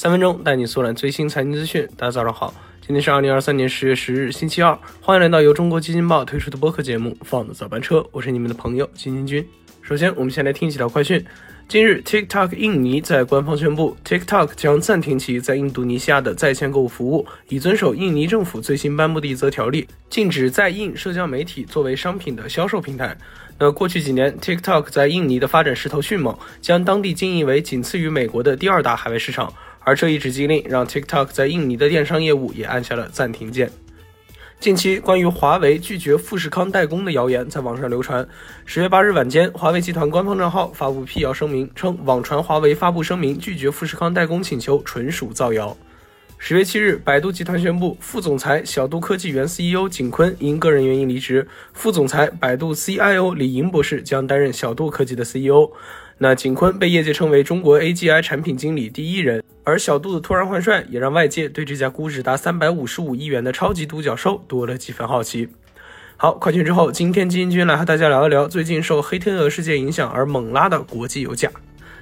[0.00, 1.84] 三分钟带你速览最新财经资讯。
[1.96, 2.54] 大家早上好，
[2.86, 4.78] 今天是二零二三年十月十日，星期二。
[5.00, 9.44] 欢迎来到由中国基金报推出的播客节目《放的早班车》，我是你们的朋友金金君。
[9.82, 11.26] 首先，我们先来听几条快讯。
[11.66, 23.18] 近日，TikTok 印尼在官方宣布，TikTok 将暂停其在印度尼西亚的在线购物服务，以遵守印尼政府最新颁布的一则条例，禁止在印社交媒体作为商品的销售平台。
[23.58, 29.52] 那过去几年，TikTok 在印尼的发展势头迅猛，将当地经营为仅次于美国的第二大海外市场。
[29.88, 33.70] 而这一纸禁令让 TikTok 在印尼的电商业务也按下了暂停键。
[34.60, 38.28] 近期，关于华为拒绝富士康代工的谣言在网上流传。
[38.66, 45.74] 十月八日晚间，华为集团官方账号发布辟谣声明，称网传华为发布声明拒绝富士康代工请求纯属造谣。
[46.36, 55.70] 十月七日，百度集团宣布，副总裁小度科技原 CEO 景坤因个人原因离职，副总裁百度 CIO 李莹博士将担任小度科技的 CEO。
[56.20, 65.48] 那景坤被业界称为中国 AGI 产品经理第一人，而小度的突然换帅也让外界对这家估值达三百五十五亿元的超级独角兽多了几分好奇。
[66.16, 71.48] 好，快讯之后，今天基金君来和大家聊一聊最近受黑天鹅事件影响而猛拉的国际油价。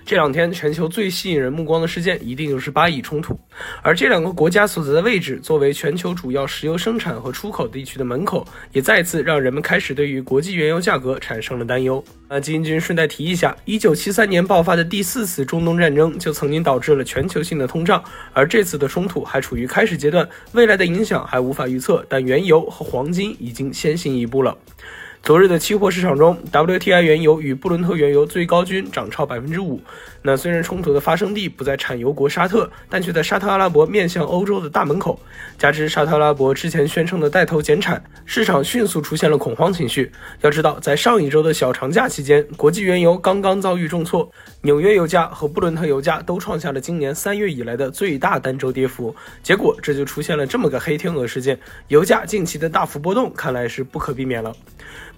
[0.07, 3.37] 这两天全球最吸引人目光的事件，一定就是巴以冲突。
[3.83, 12.03] 而这两个国家所在的位置，作为全球主要石油生产和出口地区的门口，也再次让人们开始对于国际原油价格产生了担忧。
[12.29, 18.01] 那金君顺带提一下，一九七三年爆发的第四次中东战争，就曾经导致了全球性的通胀。
[18.33, 22.07] 而这次的冲突还处于开始阶段，未来的影响还无法预测。
[22.09, 24.57] 但原油和黄金已经先行一步了。
[25.27, 29.81] 昨日的期货市场中，WTI 原油与布伦特原油最高均涨超百分之五。
[30.23, 35.19] 那虽然冲突的发生地不在产油国沙特，但却在沙特阿拉伯面向欧洲的大门口。
[35.59, 40.13] 加之沙特阿拉伯之前宣称的带头减产，市场迅速出现了恐慌情绪。
[40.43, 44.31] 要知道，在上一周的小长假期间，国际原油刚刚遭遇重挫，
[44.63, 49.13] 纽约油价和布伦特油价都创下了今年三月以来的最大单周跌幅。
[49.42, 54.55] 结果这就出现了这么个黑天鹅事件，油价近期的大幅波动看来是不可避免了。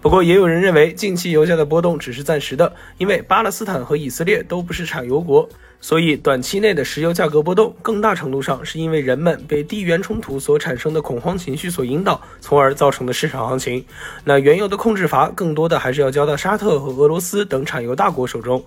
[0.01, 5.47] 不过，也有人认为近期油价的波动只是暂时的，因为巴勒斯坦和以色列都不是产油国，
[5.81, 13.83] 所以短期内的石油价格波动更大程度上是因为人们被地缘冲突所产生的恐慌情绪所引导，从而造成的市场行情。
[14.23, 18.63] 那原油的控制阀更多的还是要交到沙特和俄罗斯等产油大国手中。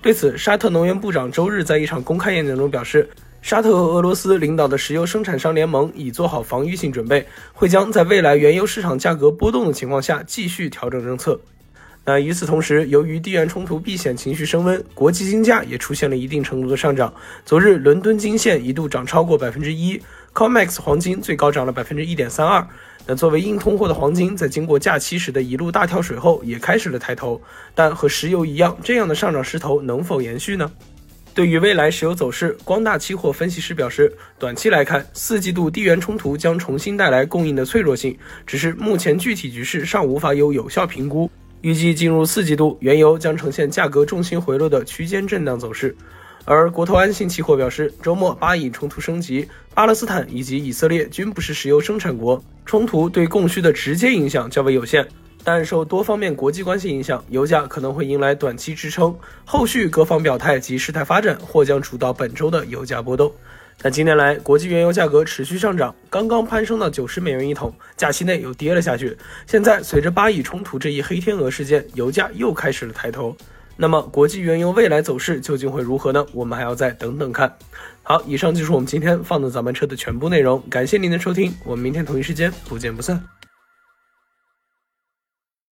[0.00, 3.08] 对此，沙特能源部长周日在一场公开演讲中表示。
[3.46, 11.40] 沙特和俄罗斯领导的石油生产商联盟已做好防御性准备，会将在未来原油市场价格波动的情况下继续调整政策。
[12.04, 17.14] 那与此同时，由于地缘冲突避险情绪升温，国际金价也出现了一定程度的上涨。
[17.44, 20.02] 昨日，伦敦金线一度涨超过百分之一
[20.34, 22.66] ，COMEX 黄金最高涨了百分之一点三二。
[23.06, 27.40] 那作为硬通货的黄金，在经过假期时的一路大跳水后，也开始了抬头。
[27.76, 30.68] 但和石油一样，这样的上涨势头能否延续呢？
[31.36, 38.16] 对于未来石油走势，光大期货分析师表示，短期来看，四季度地缘冲突将重新带来供应的脆弱性，
[38.46, 41.30] 只是目前具体局势尚无法有有效评估。
[41.60, 45.94] 预计进入四季度，原油将呈现价格重心回落的区间震荡走势。
[46.46, 55.06] 而国投安信期货表示，周末巴以冲突升级，巴勒斯坦以及以色列均不是石油生产国，冲突对供需的直接影响较为有限。
[55.46, 59.16] 但受多方面国际关系影响，油价可能会迎来短期支撑。
[59.44, 63.32] 后续各方表态及事态发展或将主导本周的油价波动。
[63.80, 69.16] 但近年来，国际原油价格持续上涨，刚刚攀升到九十美元一桶，假期内又跌了下去。
[69.46, 73.36] 现在随着巴以冲突这一黑天鹅事件，油价又开始了抬头。
[73.76, 76.26] 那么，国际原油未来走势究竟会如何呢？
[76.32, 77.56] 我们还要再等等看。
[78.02, 83.35] 好，以上就是我们今天放的早班车的全部内容，感谢您的收听，我们明天同一时间不见不散。